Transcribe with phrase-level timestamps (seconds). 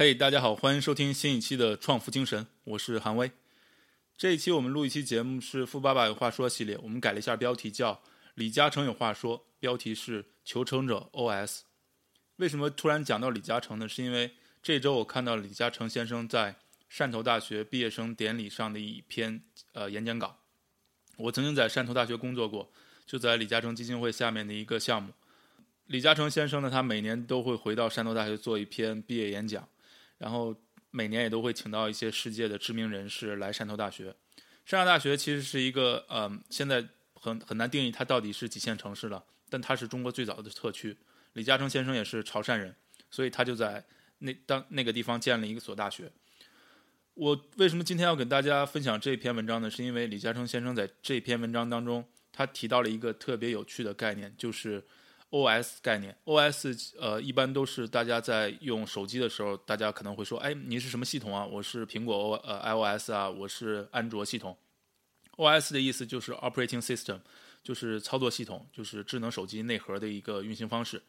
[0.00, 3.30] 嘿，大家好，欢迎收听新一期的《创富精神》，我是韩威。
[4.16, 7.92] 这一期我们录一期节目是《富爸爸有话说》系列，我们改了一下标题，叫
[8.34, 11.64] 《李嘉诚有话说》，标题是“求成者 OS”。
[12.36, 13.86] 为什么突然讲到李嘉诚呢？
[13.86, 14.30] 是因为
[14.62, 16.56] 这周我看到李嘉诚先生在
[16.90, 19.42] 汕头大学毕业生典礼上的一篇
[19.74, 20.38] 呃演讲稿。
[21.18, 22.72] 我曾经在汕头大学工作过，
[23.04, 25.12] 就在李嘉诚基金会下面的一个项目。
[25.88, 29.68] 李嘉诚先生呢，他每年都会回到汕头大学做一篇毕业演讲，
[30.20, 30.56] 然后。
[30.92, 34.12] 每年也都会请到一些世界的知名人士来汕头大学。
[34.66, 36.84] 汕头大学其实是一个，嗯，现在
[37.14, 40.96] 很很难定义它到底是几线城市了，但它是中国最早的特区。
[41.34, 42.74] 李嘉诚先生也是潮汕人，
[43.08, 43.84] 所以他就在
[44.18, 46.10] 那当那个地方建了一所大学。
[47.14, 49.70] 我为什么今天要跟大家分享这篇文章呢？
[49.70, 54.84] 是因为李嘉诚先生在这篇文章当中，他提到了一个特别有趣的概念，就是。
[55.30, 55.78] O.S.
[55.80, 56.94] 概念，O.S.
[56.98, 61.46] 呃，一般都是大家在用手机的时候，大家可能会说：“哎，你是什么系统啊？
[61.46, 63.12] 我是苹果 O 呃 I.O.S.
[63.12, 64.56] 啊，我是安卓系统。
[65.36, 65.72] ”O.S.
[65.72, 67.20] 的意思就是 Operating System，
[67.62, 71.00] 就是操作系统，就是智能手机内核的一个运行方式。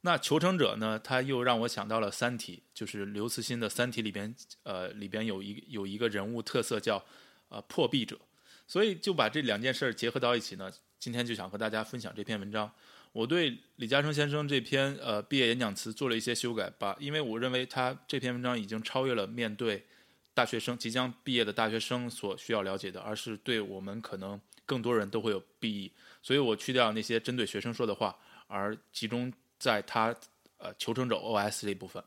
[0.00, 7.00] 那求成者呢，他又让我想到了《三体》，就是刘慈欣的《三体》里边，呃，里边有一有一个人物特色叫
[7.48, 8.18] 呃破壁者，
[8.66, 12.68] 所以就把这两件事儿结合到一起呢，今天就想和大家分享这篇文章。
[13.12, 19.84] 我对李嘉诚先生这篇呃毕业演讲词做了一些修改，把因为我认为他这篇文章已经超越了面对
[20.32, 30.14] 大学生即将毕业的大学生所需要了解的，而是对我们可能更多人都会有裨益，所以我去掉那些针对学生说的话，而集中在他
[30.56, 32.02] 呃求成者 OS 这部分。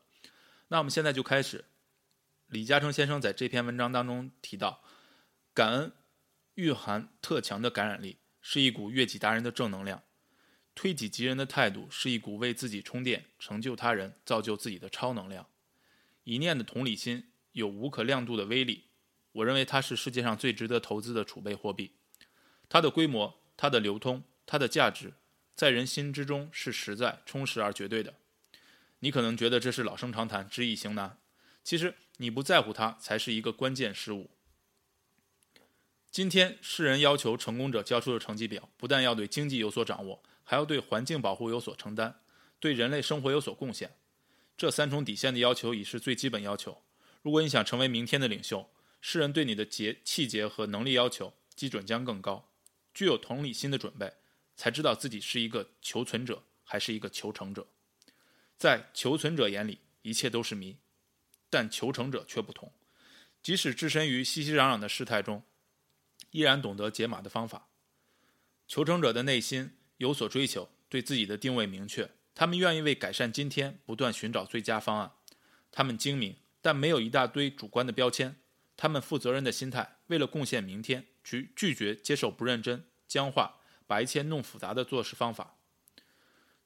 [0.66, 1.64] 那我们现在就开始，
[2.48, 4.82] 李嘉诚先生在这篇文章当中提到，
[5.54, 5.92] 感恩
[6.54, 10.02] 蕴含特强的感染力，是一股悦己达人的正能量。
[10.76, 15.48] 推己及人的态度是一股为自己充电、成就他人、造就自己的超能量。
[16.22, 18.84] 一念的同理心有无可量度的威力，
[19.32, 21.92] 我认为它是世界上最值得投资的储备货币。
[22.68, 25.14] 它的规模、它的流通、它的价值，
[25.54, 28.14] 在人心之中是实在、充实而绝对的。
[28.98, 31.18] 你可能觉得这是老生常谈、知易行难，
[31.64, 34.30] 其实你不在乎它才是一个关键失误。
[36.16, 40.22] 今天世人要求成功者交出的成绩表，不但要对经济有所掌握。
[40.44, 42.22] 还要对环境保护有所承担，
[42.58, 43.94] 对人类生活有所贡献，
[44.56, 46.80] 这三重底线的要求已是最基本要求。
[47.20, 48.66] 如果你想成为明天的领袖，
[49.02, 52.48] 世人对你的节气节和能力要求基准将更高。
[52.94, 54.10] 具有同理心的准备，
[54.56, 57.66] 才知道自己是一个求存者还是一个求成者。
[58.56, 60.78] 在求存者眼里，一切都是谜，
[61.50, 62.72] 但求成者却不同。
[63.42, 65.42] 即使置身于熙熙攘攘的事态中，
[66.36, 67.68] 依然懂得解码的方法。
[68.68, 69.72] 求成者的内心。
[69.98, 75.10] 有所追求，对自己的定位明确，他们愿意为改善今天不断寻找最佳方案。
[75.72, 78.36] 他们精明，但没有一大堆主观的标签。
[78.76, 85.56] 他们负责任的心态，为了贡献明天，拒拒绝接受不认真、僵化、把一切弄复杂的做事方法。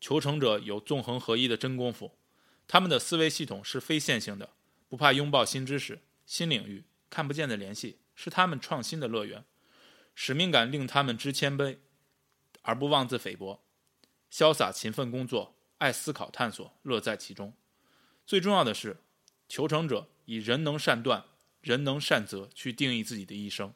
[0.01, 2.19] 求成者有纵横合一的真功夫，
[2.67, 4.51] 他们的思维系统是非线性的，
[4.89, 9.45] 不怕拥抱新知识、新领域，看不见的联系是他们创新的乐园。
[10.23, 11.79] 使命感令他们知谦卑。
[12.61, 13.65] 而不妄自菲薄，
[14.31, 17.55] 潇洒勤奋工作，爱思考探索，乐在其中。
[18.27, 18.99] 最重要的是，
[19.49, 21.25] 求成者以人能善断，
[21.63, 23.73] 人能善择去定义自己的一生。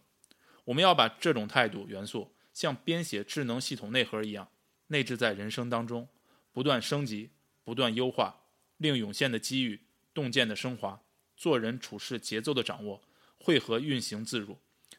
[0.64, 4.50] 我们要把这种态度元素，像编写智能系统内核一样，
[4.88, 6.06] 内置在人生当中，
[6.52, 7.30] 不断升级，
[7.64, 8.42] 不断优化，
[8.76, 9.80] 令涌现的机遇
[10.12, 11.00] 洞见的升华，
[11.34, 13.00] 做人处事节奏的掌握，
[13.38, 14.58] 汇合运行自如，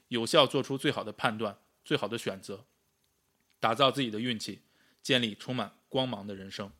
[0.09, 2.65] 有效做出最好的判断，最好的选择。
[3.59, 4.61] 打造自己的运气，
[5.01, 6.71] 建立充满光芒的人生。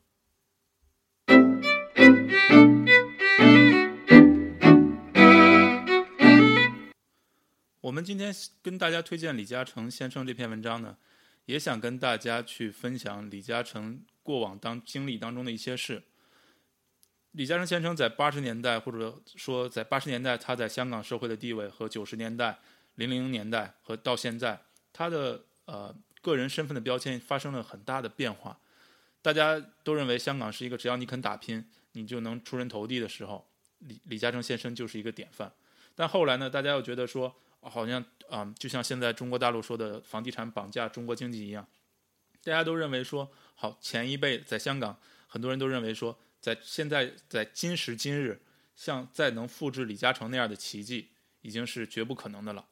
[7.80, 8.32] 我们今天
[8.62, 10.96] 跟大家推荐李嘉诚先生这篇文章呢，
[11.46, 16.02] 也想跟大家去分享李嘉诚过往当经历当中的一些事。
[17.32, 22.58] 李嘉诚先生在八十年代，或者说在八十年代他在香港社会的地位，和九十年代、
[22.96, 24.60] 零零年代和到现在，
[24.92, 25.96] 他的呃。
[26.22, 28.58] 个人身份的标签发生了很大的变化，
[29.22, 33.48] 大家都认为香港是一个只要你肯打拼，你就能出人头地的时候，
[33.78, 35.52] 李李嘉诚先生就是一个典范。
[35.94, 41.64] 但后来呢，大家又觉得说，好像啊，就像现在中国大陆说的房地产绑架中国经济一样，
[42.42, 44.98] 大家都认为说，好前一辈在香港，
[45.28, 48.42] 很多人都认为说，在现在在今时今日，
[48.74, 51.10] 像再能复制李嘉诚那样的奇迹，
[51.42, 52.66] 已经是绝不可能的了。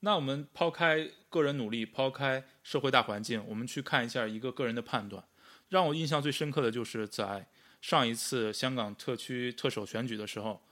[0.00, 5.24] 那我们抛开个人努力，抛开社会大环境，我们去看一下一个个人的判断。
[5.68, 7.48] 让我印象最深刻的就是在
[7.80, 10.62] 上一次香港特区特首选举的时候，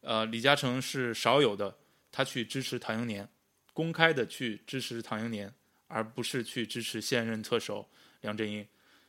[0.00, 1.76] 呃，李嘉诚是少有的，
[2.12, 3.28] 他去支持唐英年，
[3.72, 5.52] 公开的去支持唐英年，
[5.88, 7.88] 而不是去支持现任特首
[8.20, 8.66] 梁振英。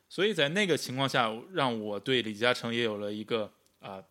[0.07, 4.03] 所以在那个情况下，让我对李嘉诚也有了一个啊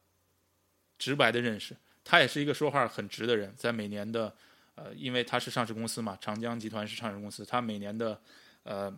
[0.97, 1.77] 直白的认识。
[2.05, 4.35] 他也是一个说话很直的人，在每年的
[4.78, 8.20] 呃，因为他是上市公司嘛，长江集团是上市公司，他每年的
[8.62, 8.96] 呃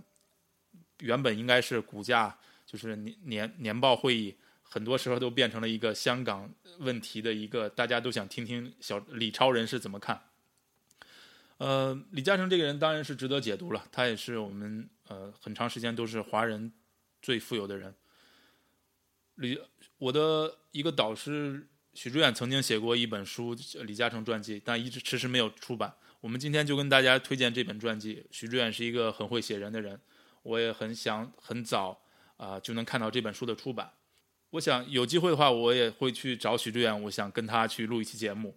[0.98, 2.36] 原本应该是股价
[2.66, 10.20] 就是年年年报会议，很多时候都变成了一个香港问题的一个，大家都想听听小李超人是怎么看。
[11.56, 16.72] 呃，李嘉诚这个人当然是值得解读了，他也是我们呃很长时间都是华人。
[17.22, 17.94] 最富有的人，
[19.34, 19.60] 李
[19.98, 25.92] 我的一个导师许知远曾经写过一本书《李嘉诚传记》，但一直迟迟没有出版。
[26.20, 28.24] 我们今天就跟大家推荐这本传记。
[28.30, 29.98] 许知远是一个很会写人的人，
[30.42, 32.00] 我也很想很早
[32.36, 33.90] 啊就能看到这本书的出版。
[34.50, 38.56] 我想有机会的话，我也会去找许知远，我想跟他去录一期节目。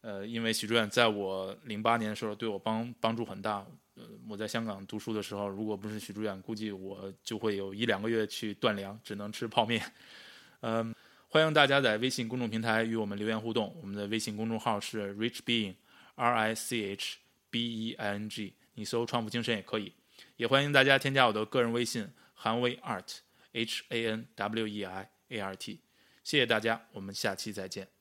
[0.00, 3.66] 呃，因为许知远在我零八年的时候对我帮帮助很大。
[3.94, 9.82] 呃，我在香港读书的时候，如果不是许知远，估计我就会有一两个月去断粮，只能吃泡面。
[10.60, 10.94] 嗯，
[11.34, 13.76] 欢迎大家在微信公众平台与我们留言互动。
[13.82, 17.16] 我们的微信公众号是 Rich Being，R I C H
[17.50, 19.92] B E I N G，你搜“创富精神”也可以。
[20.36, 25.80] 也欢迎大家添加我的个人微信韩威 Art，H A N W E I A R T。
[26.22, 27.93] 谢谢大家，我们下期再见。